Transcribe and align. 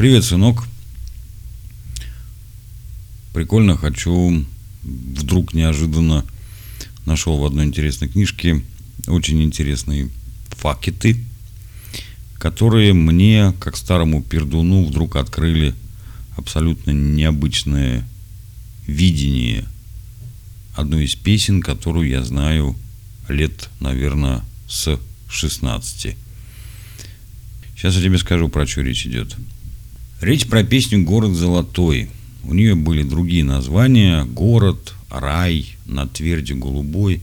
Привет, 0.00 0.24
сынок. 0.24 0.66
Прикольно, 3.34 3.76
хочу. 3.76 4.46
Вдруг 4.82 5.52
неожиданно 5.52 6.24
нашел 7.04 7.36
в 7.36 7.44
одной 7.44 7.66
интересной 7.66 8.08
книжке 8.08 8.62
очень 9.08 9.42
интересные 9.42 10.08
факеты, 10.52 11.22
которые 12.38 12.94
мне, 12.94 13.52
как 13.60 13.76
старому 13.76 14.22
пердуну, 14.22 14.86
вдруг 14.86 15.16
открыли 15.16 15.74
абсолютно 16.34 16.92
необычное 16.92 18.08
видение 18.86 19.66
одной 20.76 21.04
из 21.04 21.14
песен, 21.14 21.60
которую 21.60 22.08
я 22.08 22.24
знаю 22.24 22.74
лет, 23.28 23.68
наверное, 23.80 24.40
с 24.66 24.98
16. 25.28 26.16
Сейчас 27.76 27.96
я 27.96 28.02
тебе 28.02 28.16
скажу, 28.16 28.48
про 28.48 28.66
что 28.66 28.80
речь 28.80 29.04
идет. 29.04 29.36
Речь 30.20 30.46
про 30.46 30.62
песню 30.62 31.02
«Город 31.02 31.34
золотой». 31.34 32.10
У 32.44 32.52
нее 32.52 32.74
были 32.74 33.02
другие 33.02 33.42
названия. 33.42 34.24
«Город», 34.26 34.92
«Рай», 35.08 35.76
«На 35.86 36.06
тверди 36.06 36.52
голубой». 36.52 37.22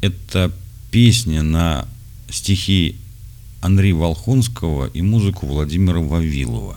Это 0.00 0.50
песня 0.90 1.42
на 1.42 1.86
стихи 2.28 2.96
Андрея 3.60 3.94
Волхонского 3.94 4.86
и 4.86 5.00
музыку 5.00 5.46
Владимира 5.46 6.00
Вавилова. 6.00 6.76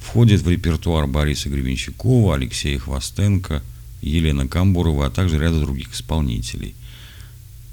Входит 0.00 0.42
в 0.42 0.50
репертуар 0.50 1.06
Бориса 1.06 1.48
Гребенщикова, 1.48 2.34
Алексея 2.34 2.78
Хвостенко, 2.78 3.62
Елена 4.02 4.46
Камбурова, 4.46 5.06
а 5.06 5.10
также 5.10 5.38
ряда 5.38 5.60
других 5.60 5.94
исполнителей. 5.94 6.74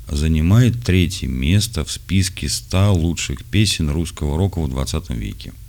Занимает 0.09 0.81
третье 0.85 1.27
место 1.27 1.83
в 1.83 1.91
списке 1.91 2.47
100 2.47 2.93
лучших 2.93 3.43
песен 3.43 3.89
русского 3.89 4.37
рока 4.37 4.61
в 4.61 4.69
20 4.69 5.09
веке– 5.09 5.51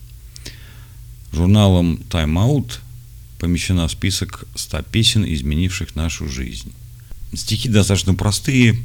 Журналом 1.36 2.00
Time 2.08 2.32
Out 2.32 2.78
помещена 3.38 3.88
в 3.88 3.92
список 3.92 4.46
100 4.54 4.82
песен, 4.90 5.22
изменивших 5.22 5.94
нашу 5.94 6.30
жизнь. 6.30 6.72
Стихи 7.34 7.69
достаточно 7.69 8.14
простые, 8.14 8.78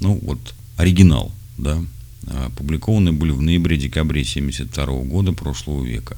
ну 0.00 0.18
вот, 0.22 0.54
оригинал, 0.78 1.30
да, 1.58 1.84
опубликованы 2.26 3.12
были 3.12 3.32
в 3.32 3.42
ноябре-декабре 3.42 4.24
72 4.24 4.86
года 5.02 5.34
прошлого 5.34 5.84
века. 5.84 6.16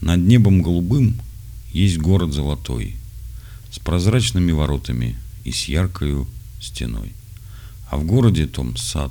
Над 0.00 0.20
небом 0.20 0.62
голубым 0.62 1.20
есть 1.72 1.98
город 1.98 2.32
золотой, 2.32 2.94
с 3.72 3.80
прозрачными 3.80 4.52
воротами 4.52 5.16
и 5.42 5.50
с 5.50 5.64
яркою 5.64 6.28
стеной. 6.60 7.14
А 7.90 7.96
в 7.96 8.04
городе 8.04 8.46
том 8.46 8.76
сад, 8.76 9.10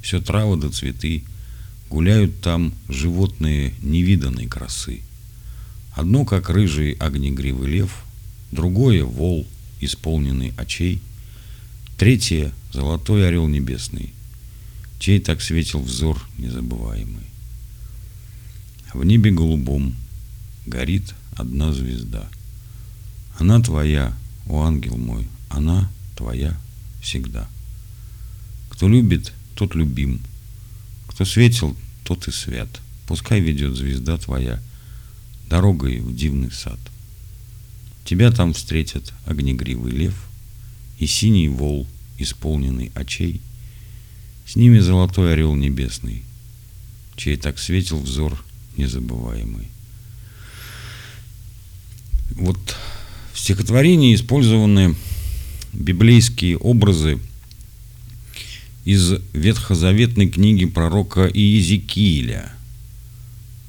все 0.00 0.22
травы 0.22 0.56
да 0.56 0.70
цветы– 0.70 1.22
Гуляют 1.88 2.40
там 2.40 2.74
животные 2.88 3.72
невиданной 3.80 4.46
красы. 4.46 5.00
Одно, 5.92 6.24
как 6.24 6.50
рыжий 6.50 6.92
огнегривый 6.92 7.70
лев, 7.70 8.04
другое— 8.50 9.04
вол, 9.04 9.46
исполненный 9.80 10.52
очей, 10.56 11.00
третье— 11.96 12.52
золотой 12.72 13.28
орел 13.28 13.46
небесный, 13.46 14.12
чей 14.98 15.20
так 15.20 15.40
светил 15.40 15.80
взор 15.80 16.20
незабываемый. 16.38 17.24
В 18.92 19.04
небе 19.04 19.30
голубом 19.30 19.94
горит 20.66 21.14
одна 21.36 21.72
звезда. 21.72 22.28
Она 23.38 23.60
твоя, 23.60 24.12
о 24.48 24.64
ангел 24.64 24.96
мой, 24.96 25.28
она 25.50 25.90
твоя 26.16 26.58
всегда. 27.00 27.48
Кто 28.70 28.88
любит, 28.88 29.32
тот 29.54 29.74
любим— 29.76 30.20
кто 31.16 31.24
светил, 31.24 31.74
тот 32.04 32.28
и 32.28 32.30
свят. 32.30 32.68
Пускай 33.06 33.40
ведет 33.40 33.74
звезда 33.74 34.18
твоя 34.18 34.60
дорогой 35.48 35.98
в 36.00 36.14
дивный 36.14 36.50
сад. 36.50 36.78
Тебя 38.04 38.30
там 38.30 38.52
встретят 38.52 39.14
огнегривый 39.24 39.92
лев 39.92 40.14
и 40.98 41.06
синий 41.06 41.48
вол, 41.48 41.86
исполненный 42.18 42.92
очей. 42.94 43.40
С 44.46 44.56
ними 44.56 44.78
золотой 44.78 45.32
орел 45.32 45.54
небесный, 45.54 46.22
чей 47.16 47.38
так 47.38 47.58
светил 47.58 47.98
взор 47.98 48.44
незабываемый. 48.76 49.68
Вот 52.32 52.76
в 53.32 53.38
стихотворении 53.38 54.14
использованы 54.14 54.94
библейские 55.72 56.58
образы 56.58 57.18
из 58.86 59.14
ветхозаветной 59.32 60.28
книги 60.28 60.64
пророка 60.64 61.26
Иезекииля. 61.26 62.52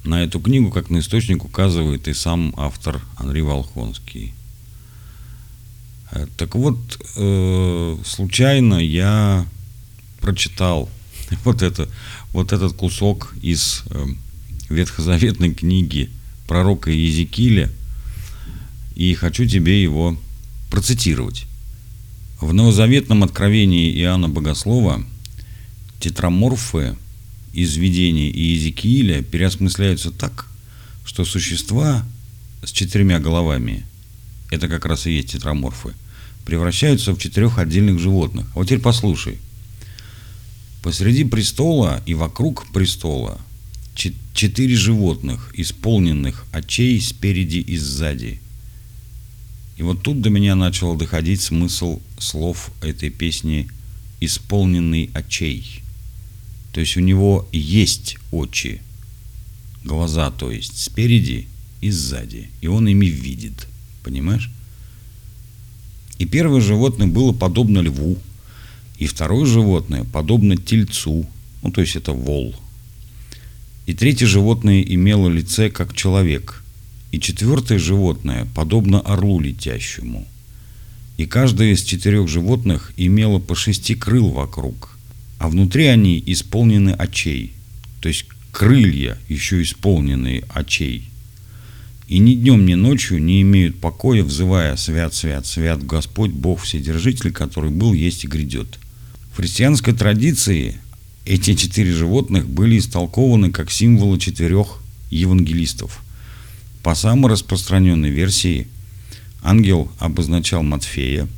На 0.04 0.22
эту 0.22 0.38
книгу, 0.38 0.70
как 0.70 0.90
на 0.90 1.00
источник, 1.00 1.44
указывает 1.44 2.06
и 2.06 2.14
сам 2.14 2.54
автор 2.56 3.02
Андрей 3.16 3.42
Волхонский. 3.42 4.32
Э, 6.12 6.28
так 6.36 6.54
вот, 6.54 6.78
э, 7.16 7.98
случайно 8.06 8.76
я 8.76 9.44
прочитал 10.20 10.88
вот, 11.44 11.62
это, 11.62 11.88
вот 12.32 12.52
этот 12.52 12.74
кусок 12.74 13.34
из 13.42 13.82
э, 13.90 14.06
ветхозаветной 14.68 15.52
книги 15.52 16.10
пророка 16.46 16.92
Иезекииля 16.92 17.72
и 18.94 19.14
хочу 19.14 19.46
тебе 19.46 19.82
его 19.82 20.16
процитировать. 20.70 21.46
В 22.40 22.52
новозаветном 22.52 23.24
откровении 23.24 23.92
Иоанна 24.00 24.28
Богослова 24.28 25.04
тетраморфы 25.98 26.96
из 27.52 27.76
видений 27.76 28.30
и 28.30 28.40
Иезекииля 28.40 29.22
переосмысляются 29.22 30.12
так, 30.12 30.46
что 31.04 31.24
существа 31.24 32.06
с 32.62 32.70
четырьмя 32.70 33.18
головами, 33.18 33.84
это 34.52 34.68
как 34.68 34.86
раз 34.86 35.08
и 35.08 35.16
есть 35.16 35.32
тетраморфы, 35.32 35.94
превращаются 36.46 37.12
в 37.12 37.18
четырех 37.18 37.58
отдельных 37.58 37.98
животных. 37.98 38.46
А 38.54 38.60
вот 38.60 38.66
теперь 38.66 38.80
послушай. 38.80 39.38
Посреди 40.80 41.24
престола 41.24 42.00
и 42.06 42.14
вокруг 42.14 42.72
престола 42.72 43.40
четыре 44.32 44.76
животных, 44.76 45.50
исполненных 45.54 46.46
очей 46.52 47.00
спереди 47.00 47.58
и 47.58 47.76
сзади– 47.76 48.40
и 49.78 49.82
вот 49.82 50.02
тут 50.02 50.20
до 50.20 50.28
меня 50.28 50.56
начал 50.56 50.96
доходить 50.96 51.40
смысл 51.40 52.00
слов 52.18 52.72
этой 52.82 53.10
песни 53.10 53.68
«Исполненный 54.20 55.08
очей». 55.14 55.82
То 56.72 56.80
есть 56.80 56.96
у 56.96 57.00
него 57.00 57.48
есть 57.52 58.16
очи, 58.32 58.82
глаза, 59.84 60.32
то 60.32 60.50
есть 60.50 60.82
спереди 60.82 61.46
и 61.80 61.90
сзади, 61.90 62.50
и 62.60 62.66
он 62.66 62.88
ими 62.88 63.06
видит, 63.06 63.68
понимаешь? 64.02 64.50
И 66.18 66.24
первое 66.24 66.60
животное 66.60 67.06
было 67.06 67.32
подобно 67.32 67.78
льву, 67.78 68.18
и 68.98 69.06
второе 69.06 69.46
животное 69.46 70.02
подобно 70.02 70.56
тельцу, 70.56 71.24
ну 71.62 71.70
то 71.70 71.80
есть 71.80 71.94
это 71.94 72.10
вол. 72.10 72.52
И 73.86 73.94
третье 73.94 74.26
животное 74.26 74.82
имело 74.82 75.28
лице 75.28 75.70
как 75.70 75.94
человек– 75.94 76.64
и 77.12 77.20
четвертое 77.20 77.78
животное 77.78 78.46
подобно 78.54 79.00
орлу 79.00 79.40
летящему. 79.40 80.26
И 81.16 81.26
каждое 81.26 81.72
из 81.72 81.82
четырех 81.82 82.28
животных 82.28 82.92
имело 82.96 83.38
по 83.38 83.54
шести 83.54 83.94
крыл 83.94 84.30
вокруг, 84.30 84.96
а 85.38 85.48
внутри 85.48 85.86
они 85.86 86.22
исполнены 86.24 86.90
очей, 86.90 87.52
то 88.00 88.08
есть 88.08 88.26
крылья 88.52 89.18
еще 89.28 89.62
исполненные 89.62 90.44
очей. 90.48 91.08
И 92.06 92.18
ни 92.18 92.34
днем, 92.34 92.64
ни 92.64 92.74
ночью 92.74 93.22
не 93.22 93.42
имеют 93.42 93.80
покоя, 93.80 94.22
взывая 94.22 94.76
«Свят, 94.76 95.12
свят, 95.14 95.44
свят 95.44 95.84
Господь, 95.84 96.30
Бог 96.30 96.62
Вседержитель, 96.62 97.32
который 97.32 97.70
был, 97.70 97.92
есть 97.92 98.24
и 98.24 98.28
грядет». 98.28 98.78
В 99.32 99.36
христианской 99.36 99.92
традиции 99.92 100.78
эти 101.26 101.54
четыре 101.54 101.92
животных 101.92 102.48
были 102.48 102.78
истолкованы 102.78 103.50
как 103.50 103.70
символы 103.70 104.18
четырех 104.18 104.80
евангелистов– 105.10 106.02
по 106.82 106.94
самой 106.94 107.30
распространенной 107.30 108.10
версии, 108.10 108.68
ангел 109.42 109.90
обозначал 109.98 110.62
Матфея, 110.62 111.28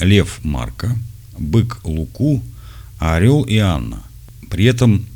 лев 0.00 0.40
Марка, 0.42 0.96
бык 1.38 1.80
Луку, 1.84 2.42
а 2.98 3.16
орел 3.16 3.44
Иоанна. 3.44 4.02
При 4.50 4.64
этом 4.64 5.06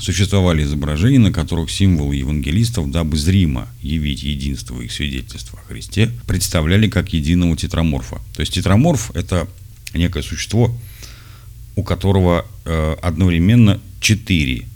существовали 0.00 0.62
изображения, 0.62 1.18
на 1.18 1.32
которых 1.32 1.70
символы 1.70 2.16
евангелистов, 2.16 2.90
дабы 2.90 3.16
зримо 3.16 3.68
явить 3.82 4.22
единство 4.22 4.80
их 4.80 4.92
свидетельства 4.92 5.58
о 5.58 5.68
Христе, 5.68 6.10
представляли 6.26 6.88
как 6.88 7.12
единого 7.12 7.56
тетраморфа. 7.56 8.20
То 8.34 8.40
есть 8.40 8.54
тетраморф– 8.54 9.10
это 9.14 9.48
некое 9.94 10.22
существо, 10.22 10.76
у 11.74 11.82
которого 11.82 12.46
э, 12.64 12.96
одновременно 13.02 13.80
четыре 14.00 14.66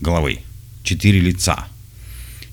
головы, 0.00 0.40
четыре 0.84 1.20
лица– 1.20 1.66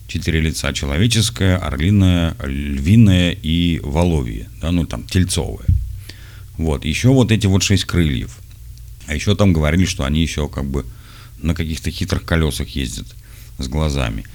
четыре 0.07 0.41
лица. 0.41 0.73
Человеческое, 0.73 1.57
орлиное, 1.57 2.35
львиное 2.43 3.31
и 3.31 3.79
воловье. 3.83 4.49
Да, 4.61 4.71
ну 4.71 4.85
там 4.85 5.03
тельцовое. 5.03 5.67
Вот. 6.57 6.85
Еще 6.85 7.09
вот 7.09 7.31
эти 7.31 7.47
вот 7.47 7.63
шесть 7.63 7.85
крыльев. 7.85 8.37
А 9.07 9.13
еще 9.13 9.35
там 9.35 9.53
говорили, 9.53 9.85
что 9.85 10.03
они 10.03 10.21
еще 10.21 10.47
как 10.47 10.65
бы 10.65 10.85
на 11.41 11.53
каких-то 11.53 11.91
хитрых 11.91 12.23
колесах 12.23 12.69
ездят. 12.69 13.07
с 13.57 13.67
глазами. 13.67 14.25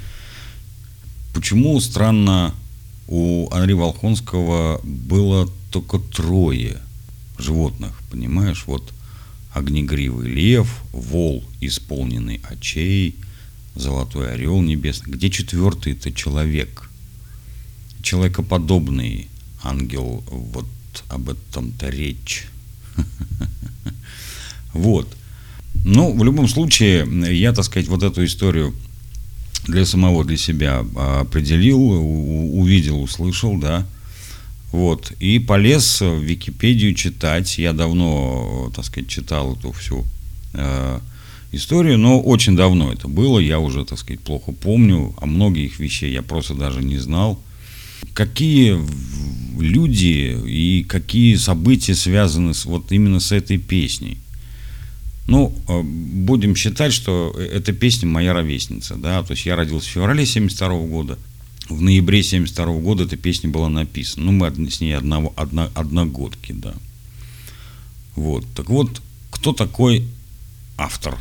Почему 1.34 1.78
странно 1.80 2.54
у 3.06 3.48
Анри 3.52 3.74
Волхонского 3.74 4.80
было 4.82 5.48
только 5.70 5.98
трое 5.98 6.78
животных, 7.38 7.92
понимаешь? 8.10 8.64
Вот 8.66 8.92
огнегривый 9.52 10.28
лев, 10.28 10.82
вол, 10.92 11.44
исполненный 11.60 12.40
очей, 12.48 13.16
золотой 13.74 14.32
орел 14.32 14.60
небесный. 14.60 15.12
Где 15.12 15.30
четвертый 15.30 15.92
это 15.94 16.12
человек? 16.12 16.90
Человекоподобный 18.02 19.28
ангел, 19.62 20.24
вот 20.30 20.66
об 21.08 21.28
этом-то 21.28 21.88
речь. 21.88 22.46
Вот. 24.72 25.08
Ну, 25.84 26.16
в 26.16 26.22
любом 26.22 26.46
случае, 26.46 27.04
я, 27.36 27.52
так 27.52 27.64
сказать, 27.64 27.88
вот 27.88 28.04
эту 28.04 28.24
историю 28.24 28.72
для 29.66 29.84
самого, 29.84 30.24
для 30.24 30.36
себя 30.36 30.84
определил, 31.18 31.80
увидел, 31.80 33.02
услышал, 33.02 33.58
да. 33.58 33.84
Вот. 34.72 35.12
И 35.18 35.38
полез 35.40 36.00
в 36.00 36.20
Википедию 36.20 36.94
читать. 36.94 37.58
Я 37.58 37.72
давно, 37.72 38.70
так 38.74 38.84
сказать, 38.84 39.08
читал 39.08 39.56
эту 39.56 39.72
всю 39.72 40.04
э, 40.52 41.00
историю, 41.52 41.98
но 41.98 42.20
очень 42.20 42.56
давно 42.56 42.92
это 42.92 43.08
было. 43.08 43.38
Я 43.38 43.58
уже, 43.58 43.84
так 43.84 43.98
сказать, 43.98 44.20
плохо 44.20 44.52
помню. 44.52 45.14
О 45.18 45.26
многих 45.26 45.78
вещей 45.78 46.12
я 46.12 46.22
просто 46.22 46.54
даже 46.54 46.82
не 46.82 46.98
знал. 46.98 47.40
Какие 48.14 48.78
люди 49.60 50.36
и 50.46 50.84
какие 50.88 51.36
события 51.36 51.94
связаны 51.94 52.54
с, 52.54 52.64
вот 52.64 52.92
именно 52.92 53.20
с 53.20 53.32
этой 53.32 53.58
песней? 53.58 54.18
Ну, 55.26 55.54
э, 55.68 55.82
будем 55.82 56.56
считать, 56.56 56.92
что 56.92 57.36
эта 57.38 57.72
песня 57.72 58.08
моя 58.08 58.32
ровесница, 58.32 58.96
да, 58.96 59.22
то 59.22 59.32
есть 59.34 59.46
я 59.46 59.54
родился 59.54 59.88
в 59.88 59.92
феврале 59.92 60.26
72 60.26 60.86
года, 60.86 61.18
в 61.68 61.80
ноябре 61.82 62.22
72 62.22 62.80
года 62.80 63.04
эта 63.04 63.16
песня 63.16 63.48
была 63.48 63.68
написана. 63.68 64.26
Ну, 64.26 64.32
мы 64.32 64.70
с 64.70 64.80
ней 64.80 64.96
одного, 64.96 65.32
одно, 65.36 65.70
одногодки, 65.74 66.52
да. 66.52 66.74
Вот, 68.16 68.44
так 68.54 68.68
вот, 68.68 69.00
кто 69.30 69.52
такой 69.52 70.04
автор? 70.76 71.16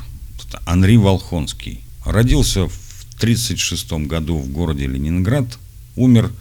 Анри 0.65 0.97
Волхонский. 0.97 1.81
Родился 2.05 2.67
в 2.67 3.05
1936 3.17 4.07
году 4.07 4.37
в 4.37 4.49
городе 4.49 4.87
Ленинград, 4.87 5.57
умер 5.95 6.31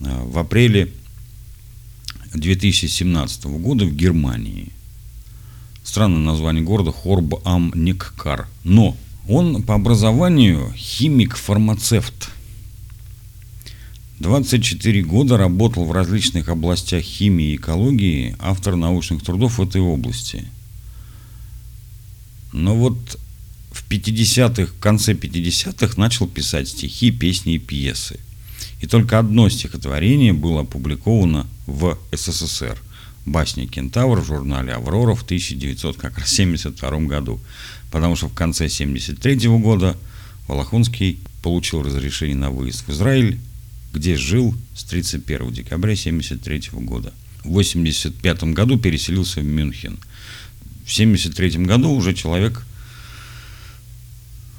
э, 0.00 0.22
в 0.24 0.38
апреле 0.38 0.92
2017 2.34 3.44
года 3.46 3.84
в 3.84 3.94
Германии– 3.94 4.72
Странное 5.90 6.20
название 6.20 6.62
города 6.62 6.92
Хорб-Ам-Никкар. 6.92 8.46
Но 8.62 8.96
он 9.28 9.62
по 9.62 9.74
образованию 9.74 10.72
химик-фармацевт. 10.76 12.30
24 14.20 15.02
года 15.02 15.36
работал 15.38 15.84
в 15.86 15.92
различных 15.92 16.48
областях 16.48 17.02
химии 17.02 17.52
и 17.52 17.56
экологии, 17.56 18.36
автор 18.38 18.76
научных 18.76 19.24
трудов 19.24 19.58
в 19.58 19.62
этой 19.62 19.80
области. 19.80 20.44
Но 22.52 22.76
вот 22.76 23.18
в 23.72 23.88
50-х, 23.88 24.72
в 24.72 24.78
конце 24.80 25.12
50-х 25.12 25.94
начал 25.96 26.26
писать 26.26 26.68
стихи, 26.68 27.10
песни 27.10 27.54
и 27.54 27.58
пьесы. 27.58 28.18
И 28.80 28.86
только 28.86 29.18
одно 29.18 29.48
стихотворение 29.48 30.32
было 30.32 30.62
опубликовано 30.62 31.46
в 31.66 31.98
СССР– 32.12 32.78
басни 33.26 33.66
«Кентавр» 33.66 34.20
в 34.20 34.26
журнале 34.26 34.72
«Аврора» 34.72 35.14
в 35.14 35.22
1972 35.22 36.98
году, 37.00 37.40
потому 37.90 38.16
что 38.16 38.28
в 38.28 38.34
конце 38.34 38.64
1973 38.64 39.48
года 39.58 39.96
Волохонский 40.48 41.18
получил 41.42 41.82
разрешение 41.82 42.36
на 42.36 42.50
выезд 42.50 42.86
в 42.86 42.90
Израиль, 42.90 43.38
где 43.92 44.16
жил 44.16 44.54
с 44.74 44.84
31 44.84 45.52
декабря 45.52 45.92
1973 45.92 46.80
года. 46.84 47.12
В 47.44 47.50
1985 47.50 48.54
году 48.54 48.78
переселился 48.78 49.40
в 49.40 49.44
Мюнхен. 49.44 49.98
В 50.84 50.92
1973 50.92 51.64
году 51.64 51.90
уже 51.90 52.14
человек 52.14 52.64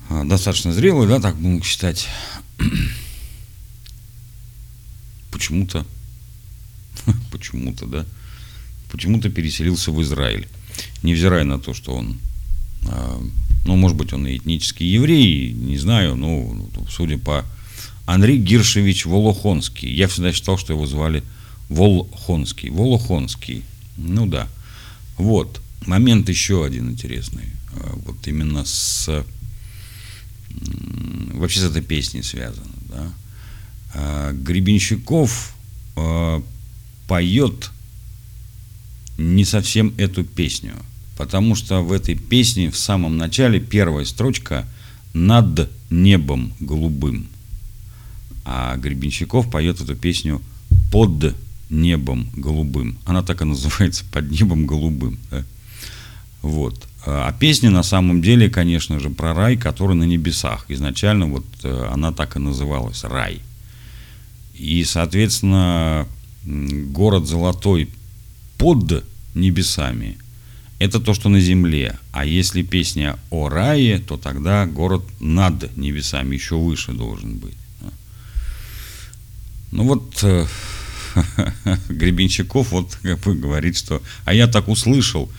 а, 0.10 0.24
достаточно 0.26 0.72
зрелый, 0.74 1.08
да, 1.08 1.20
так 1.20 1.36
будем 1.36 1.64
считать, 1.64 2.08
почему-то, 5.32 5.86
почему-то, 7.32 7.86
да, 7.86 8.06
почему-то 8.92 9.30
переселился 9.30 9.92
в 9.92 10.02
Израиль. 10.02 10.48
Невзирая 11.04 11.44
на 11.44 11.60
то, 11.60 11.74
что 11.74 11.94
он, 11.94 12.20
а, 12.88 13.22
ну, 13.66 13.76
может 13.76 13.98
быть, 13.98 14.14
он 14.14 14.28
и 14.28 14.38
этнический 14.38 14.88
еврей, 14.88 15.52
не 15.52 15.78
знаю, 15.78 16.16
ну, 16.16 16.70
судя 16.90 17.18
по 17.18 17.46
Андрей 18.06 18.38
Гиршевич 18.38 19.06
Волохонский. 19.06 19.94
Я 19.94 20.08
всегда 20.08 20.34
считал, 20.34 20.58
что 20.58 20.74
его 20.74 20.86
звали 20.86 21.24
Волхонский. 21.70 22.70
Волохонский. 22.70 23.64
Ну 23.96 24.26
да. 24.26 24.48
Вот. 25.18 25.62
Момент 25.86 26.30
еще 26.30 26.66
один 26.66 26.90
интересный. 26.90 27.46
А, 27.74 27.94
вот 28.06 28.28
именно 28.28 28.66
с... 28.66 29.26
Вообще 31.34 31.60
с 31.60 31.64
этой 31.64 31.82
песней 31.82 32.24
связано. 32.24 32.74
Да? 32.90 33.12
А, 33.94 34.32
Гребенщиков 34.34 35.56
поет 37.08 37.72
не 39.18 39.46
совсем 39.46 39.94
эту 39.98 40.24
песню. 40.24 40.74
Потому 41.18 41.56
что 41.56 41.82
в 41.84 41.92
этой 41.92 42.16
песне 42.16 42.72
в 42.72 42.78
самом 42.78 43.18
начале 43.18 43.60
первая 43.60 44.06
строчка 44.06 44.68
«Над 45.14 45.70
небом 45.90 46.54
голубым». 46.60 47.28
А 48.46 48.78
Гребенщиков 48.78 49.52
поет 49.52 49.82
эту 49.82 49.96
песню 49.96 50.42
«Под 50.92 51.36
небом 51.70 52.30
голубым». 52.36 52.98
Она 53.06 53.22
так 53.22 53.42
и 53.42 53.46
называется 53.46 54.06
«Под 54.12 54.32
небом 54.32 54.66
голубым». 54.66 55.20
Да? 55.30 55.44
Вот. 56.42 56.88
А 57.06 57.32
песня 57.34 57.70
на 57.70 57.84
самом 57.84 58.22
деле, 58.22 58.50
конечно 58.50 59.00
же, 59.00 59.10
про 59.10 59.34
рай, 59.34 59.58
который 59.58 59.96
на 59.96 60.04
небесах. 60.04 60.66
Изначально 60.70 61.28
вот 61.28 61.46
э, 61.64 61.90
она 61.92 62.12
так 62.12 62.36
и 62.36 62.40
называлась 62.40 63.04
«Рай». 63.04 63.42
И, 64.54 64.84
соответственно, 64.84 66.08
город 66.44 67.28
Золотой 67.28 67.90
под 68.58 69.04
небесами. 69.34 70.18
Это 70.78 71.00
то, 71.00 71.14
что 71.14 71.30
на 71.30 71.40
земле. 71.40 71.98
А 72.12 72.26
если 72.26 72.64
песня 72.64 73.18
о 73.30 73.50
рае, 73.50 74.00
то 74.00 74.18
тогда 74.18 74.66
город 74.66 75.04
над 75.20 75.76
небесами, 75.78 76.36
еще 76.36 76.56
выше 76.56 76.92
должен 76.92 77.38
быть. 77.38 77.56
Ну 79.72 79.84
вот 79.84 80.20
э, 80.24 80.46
Гребенщиков 81.90 82.72
вот 82.72 82.98
как 83.02 83.20
бы 83.20 83.36
говорит, 83.36 83.78
что 83.78 84.02
а 84.26 84.34
я 84.34 84.48
так 84.48 84.68
услышал, 84.68 85.30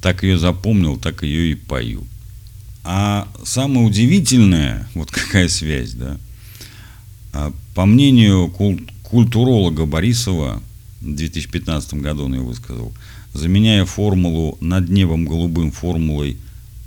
так 0.00 0.22
ее 0.22 0.38
запомнил, 0.38 0.96
так 0.96 1.22
ее 1.22 1.52
и 1.52 1.54
пою. 1.54 2.04
А 2.84 3.28
самое 3.44 3.86
удивительное, 3.86 4.88
вот 4.94 5.10
какая 5.10 5.48
связь, 5.48 5.92
да, 5.92 6.18
а, 7.32 7.52
по 7.74 7.86
мнению 7.86 8.48
куль- 8.48 8.88
культуролога 9.02 9.86
Борисова, 9.86 10.62
в 11.00 11.14
2015 11.14 11.94
году 11.94 12.24
он 12.24 12.34
ее 12.34 12.40
высказал, 12.40 12.92
заменяя 13.32 13.84
формулу 13.84 14.58
«над 14.60 14.88
небом 14.88 15.24
голубым» 15.24 15.72
формулой 15.72 16.36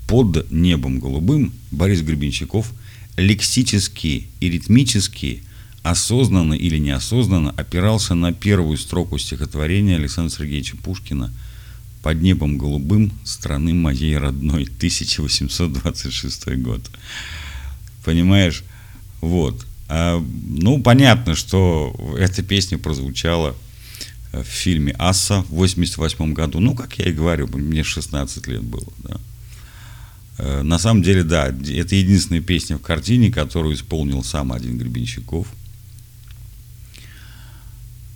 «под 0.08 0.52
небом 0.52 1.00
голубым», 1.00 1.54
Борис 1.72 2.02
Гребенщиков 2.02 2.74
лексически 3.18 4.28
и 4.40 4.50
ритмически, 4.50 5.44
осознанно 5.84 6.54
или 6.54 6.78
неосознанно 6.78 7.52
опирался 7.52 8.16
на 8.16 8.34
первую 8.34 8.78
строку 8.78 9.18
стихотворения 9.18 9.96
Александра 9.96 10.36
Сергеевича 10.36 10.78
Пушкина 10.78 11.32
«Под 12.04 12.22
небом 12.22 12.58
голубым 12.58 13.12
страны 13.24 13.74
моей 13.74 14.18
родной» 14.18 14.64
1826 14.64 16.58
год. 16.58 16.82
Понимаешь? 18.06 18.64
Вот. 19.22 19.66
А, 19.88 20.20
ну, 20.20 20.82
понятно, 20.82 21.34
что 21.34 21.96
эта 22.20 22.44
песня 22.44 22.78
прозвучала 22.78 23.56
в 24.34 24.44
фильме 24.44 24.94
«Асса» 24.98 25.44
в 25.44 25.56
88 25.56 26.34
году. 26.34 26.60
Ну, 26.60 26.76
как 26.76 27.00
я 27.00 27.06
и 27.06 27.14
говорю, 27.14 27.48
мне 27.48 27.84
16 27.84 28.48
лет 28.48 28.64
было. 28.64 28.92
Да. 28.98 29.18
Э, 30.40 30.62
на 30.64 30.80
самом 30.80 31.04
деле, 31.04 31.24
да, 31.24 31.48
это 31.48 31.96
единственная 31.96 32.42
песня 32.42 32.78
в 32.78 32.82
картине, 32.82 33.32
которую 33.32 33.76
исполнил 33.76 34.24
сам 34.24 34.52
один 34.52 34.78
Гребенщиков. 34.78 35.48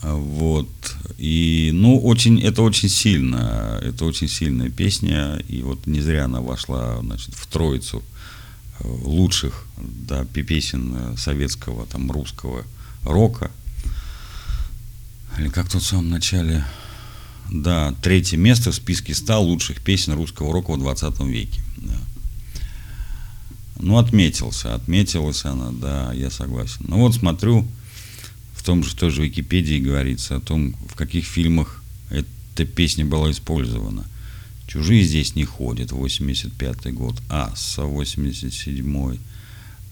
Вот. 0.01 0.69
И, 1.17 1.71
ну, 1.73 1.99
очень, 1.99 2.39
это 2.41 2.61
очень 2.61 2.89
сильно, 2.89 3.79
это 3.81 4.05
очень 4.05 4.27
сильная 4.27 4.69
песня, 4.69 5.37
и 5.47 5.61
вот 5.61 5.87
не 5.87 6.01
зря 6.01 6.25
она 6.25 6.41
вошла, 6.41 6.99
значит, 7.01 7.33
в 7.33 7.47
троицу 7.47 8.03
э, 8.79 8.87
лучших, 8.87 9.65
да, 9.77 10.25
песен 10.25 10.93
э, 10.95 11.17
советского, 11.17 11.85
там, 11.87 12.11
русского 12.11 12.63
рока– 13.03 13.51
или 15.37 15.49
как 15.49 15.69
тут 15.69 15.83
в 15.83 15.85
самом 15.85 16.09
начале, 16.09 16.65
да, 17.51 17.93
третье 18.01 18.37
место 18.37 18.71
в 18.71 18.75
списке 18.75 19.13
100 19.13 19.41
лучших 19.41 19.81
песен 19.81 20.13
русского 20.13 20.51
рока 20.51 20.71
в 20.73 20.79
20 20.79 21.19
веке. 21.21 21.61
Да. 21.77 21.99
Ну, 23.79 23.97
отметился, 23.97 24.73
отметилась 24.73 25.45
она, 25.45 25.71
да, 25.71 26.11
я 26.13 26.31
согласен. 26.31 26.85
Ну 26.87 26.97
вот 26.97 27.13
смотрю, 27.13 27.67
том 28.67 28.83
же 28.83 28.93
тоже 28.97 29.23
Википедии 29.23 29.79
говорится 29.79 30.35
о 30.35 30.41
том, 30.41 30.75
в 30.89 30.95
каких 30.95 31.23
фильмах 31.23 31.81
эта 32.09 32.65
песня 32.65 33.05
была 33.05 33.31
использована. 33.31 34.03
«Чужие 34.67 35.03
здесь 35.03 35.35
не 35.35 35.45
ходят», 35.45 35.93
85 35.93 36.93
год, 36.93 37.15
«Асса», 37.29 37.83
87 37.83 39.17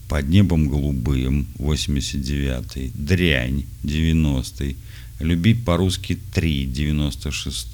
«Под 0.10 0.27
небом 0.27 0.67
голубым», 0.67 1.48
89 1.58 2.91
«Дрянь», 2.94 3.63
90 3.84 4.75
«Любить 5.22 5.63
по-русски 5.63 6.20
3», 6.34 6.65
96 6.65 7.67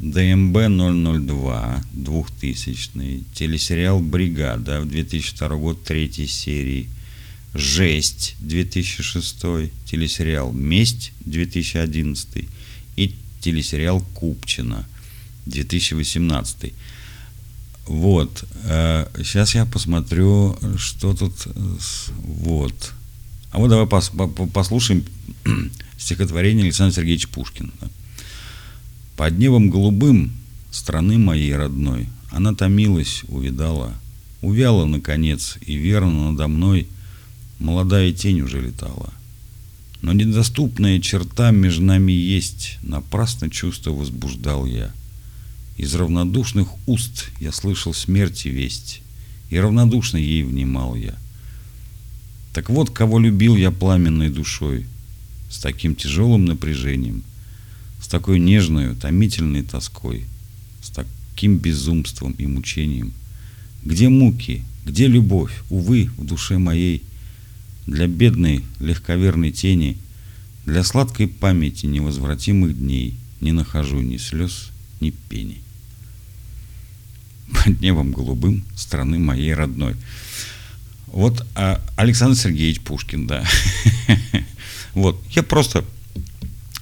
ДМБ-002, 0.00 1.82
2000 1.94 3.24
телесериал 3.32 4.00
«Бригада», 4.00 4.84
2002 4.84 5.56
год, 5.56 5.82
третьей 5.82 6.26
серии, 6.26 6.90
«Жесть», 7.54 8.34
2006, 8.40 9.36
телесериал 9.86 10.52
«Месть», 10.52 11.12
2011 11.24 12.48
и 12.96 13.14
телесериал 13.40 14.00
«Купчина», 14.14 14.86
2018. 15.46 16.72
Вот, 17.86 18.44
сейчас 18.64 19.54
я 19.54 19.66
посмотрю, 19.66 20.56
что 20.78 21.14
тут, 21.14 21.46
вот. 22.08 22.92
А 23.50 23.58
вот 23.58 23.68
давай 23.68 23.86
послушаем 23.86 25.04
стихотворение 25.98 26.64
Александра 26.64 26.96
Сергеевича 26.96 27.28
Пушкина. 27.28 27.70
Под 29.16 29.38
небом 29.38 29.70
голубым 29.70 30.32
страны 30.72 31.18
моей 31.18 31.54
родной 31.54 32.08
Она 32.32 32.52
томилась, 32.52 33.22
увидала, 33.28 33.94
Увяла, 34.40 34.84
наконец, 34.84 35.56
и 35.64 35.76
верно 35.76 36.32
надо 36.32 36.48
мной 36.48 36.86
Молодая 37.64 38.12
тень 38.12 38.42
уже 38.42 38.60
летала. 38.60 39.10
Но 40.02 40.12
недоступная 40.12 41.00
черта 41.00 41.50
между 41.50 41.82
нами 41.82 42.12
есть, 42.12 42.78
Напрасно 42.82 43.48
чувство 43.48 43.92
возбуждал 43.92 44.66
я. 44.66 44.92
Из 45.78 45.94
равнодушных 45.94 46.68
уст 46.86 47.30
я 47.40 47.52
слышал 47.52 47.94
смерти 47.94 48.48
весть, 48.48 49.00
И 49.48 49.58
равнодушно 49.58 50.18
ей 50.18 50.42
внимал 50.42 50.94
я. 50.94 51.14
Так 52.52 52.68
вот, 52.68 52.90
кого 52.90 53.18
любил 53.18 53.56
я 53.56 53.70
пламенной 53.70 54.28
душой, 54.28 54.84
С 55.48 55.56
таким 55.56 55.94
тяжелым 55.94 56.44
напряжением— 56.44 57.22
с 58.02 58.06
такой 58.06 58.38
нежной, 58.38 58.94
томительной 58.94 59.62
тоской, 59.62 60.26
с 60.82 60.90
таким 60.90 61.56
безумством 61.56 62.34
и 62.36 62.46
мучением. 62.46 63.14
Где 63.82 64.10
муки, 64.10 64.62
где 64.84 65.06
любовь, 65.06 65.62
увы, 65.70 66.10
в 66.18 66.26
душе 66.26 66.58
моей, 66.58 67.02
для 67.86 68.06
бедной, 68.06 68.64
легковерной 68.80 69.52
тени, 69.52 69.98
для 70.66 70.82
сладкой 70.82 71.28
памяти 71.28 71.86
невозвратимых 71.86 72.78
дней 72.78 73.18
не 73.40 73.52
нахожу 73.52 74.00
ни 74.00 74.16
слез, 74.16 74.70
ни 75.00 75.10
пени. 75.10 75.58
Под 77.52 77.80
небом 77.80 78.12
голубым 78.12 78.64
страны 78.74 79.18
моей 79.18 79.54
родной. 79.54 79.94
Вот 81.06 81.46
а, 81.54 81.80
Александр 81.96 82.36
Сергеевич 82.36 82.80
Пушкин, 82.80 83.26
да. 83.26 83.44
Вот, 84.94 85.20
я 85.30 85.42
просто 85.42 85.84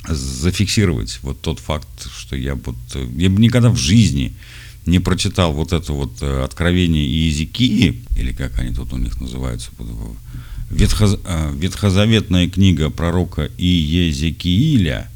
зафиксировать 0.06 1.18
вот 1.22 1.40
тот 1.40 1.58
факт, 1.60 1.88
что 2.14 2.36
я 2.36 2.56
вот 2.56 2.76
я 3.16 3.30
бы 3.30 3.40
никогда 3.40 3.70
в 3.70 3.76
жизни 3.76 4.34
не 4.84 4.98
прочитал 4.98 5.52
вот 5.52 5.72
это 5.72 5.92
вот 5.92 6.20
э, 6.22 6.44
откровение 6.44 7.06
Иезекии, 7.06 8.02
или 8.16 8.32
как 8.32 8.58
они 8.58 8.74
тут 8.74 8.92
у 8.92 8.98
них 8.98 9.20
называются, 9.20 9.70
Ветхоз, 10.72 11.18
э, 11.22 11.52
ветхозаветная 11.54 12.48
книга 12.48 12.88
пророка 12.88 13.50
Иезекииля, 13.58 15.10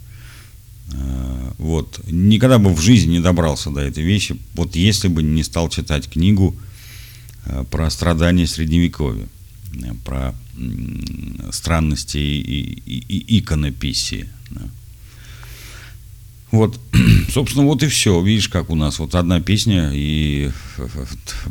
э, 0.92 1.50
вот, 1.58 2.00
никогда 2.08 2.58
бы 2.58 2.74
в 2.74 2.80
жизни 2.80 3.12
не 3.12 3.20
добрался 3.20 3.70
до 3.70 3.80
этой 3.80 4.04
вещи, 4.04 4.36
вот 4.54 4.76
если 4.76 5.08
бы 5.08 5.22
не 5.22 5.42
стал 5.42 5.68
читать 5.70 6.08
книгу 6.08 6.54
про 7.70 7.88
страдания 7.90 8.46
Средневековья, 8.46 9.28
про 10.04 10.34
странности 11.52 12.18
и, 12.18 12.82
и, 12.86 12.98
и 13.08 13.38
иконописи. 13.38 14.28
Вот, 16.50 16.78
собственно, 17.32 17.64
вот 17.64 17.82
и 17.82 17.86
все. 17.86 18.22
Видишь, 18.22 18.48
как 18.48 18.70
у 18.70 18.74
нас 18.74 18.98
вот 18.98 19.14
одна 19.14 19.40
песня, 19.40 19.90
и 19.94 20.50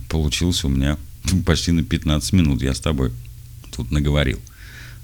получилось 0.09 0.63
у 0.63 0.69
меня 0.69 0.97
почти 1.45 1.71
на 1.71 1.83
15 1.83 2.33
минут. 2.33 2.61
Я 2.61 2.73
с 2.73 2.79
тобой 2.79 3.11
тут 3.75 3.91
наговорил. 3.91 4.39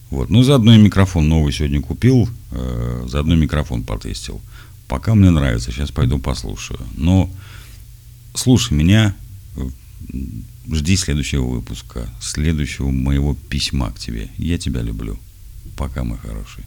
Вот. 0.09 0.29
Ну, 0.29 0.43
заодно 0.43 0.75
и 0.75 0.77
микрофон 0.77 1.29
новый 1.29 1.53
сегодня 1.53 1.81
купил, 1.81 2.29
э, 2.51 3.05
заодно 3.07 3.35
микрофон 3.35 3.83
потестил. 3.83 4.41
Пока 4.87 5.15
мне 5.15 5.29
нравится, 5.29 5.71
сейчас 5.71 5.89
пойду 5.91 6.19
послушаю. 6.19 6.79
Но 6.97 7.29
слушай 8.33 8.73
меня, 8.73 9.15
жди 10.69 10.97
следующего 10.97 11.47
выпуска, 11.47 12.09
следующего 12.19 12.89
моего 12.89 13.35
письма 13.49 13.91
к 13.91 13.99
тебе. 13.99 14.29
Я 14.37 14.57
тебя 14.57 14.81
люблю. 14.81 15.17
Пока, 15.77 16.03
мой 16.03 16.17
хороший. 16.17 16.65